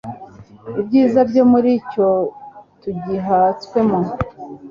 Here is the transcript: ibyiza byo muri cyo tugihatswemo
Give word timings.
ibyiza 0.79 1.19
byo 1.29 1.43
muri 1.51 1.71
cyo 1.91 2.09
tugihatswemo 2.81 3.99